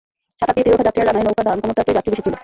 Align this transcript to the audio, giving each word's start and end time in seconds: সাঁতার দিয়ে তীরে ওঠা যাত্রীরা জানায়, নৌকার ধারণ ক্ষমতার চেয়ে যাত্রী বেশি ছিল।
সাঁতার 0.39 0.53
দিয়ে 0.55 0.65
তীরে 0.65 0.73
ওঠা 0.75 0.85
যাত্রীরা 0.87 1.07
জানায়, 1.07 1.25
নৌকার 1.27 1.47
ধারণ 1.47 1.61
ক্ষমতার 1.61 1.85
চেয়ে 1.85 1.97
যাত্রী 1.97 2.11
বেশি 2.13 2.23
ছিল। 2.25 2.35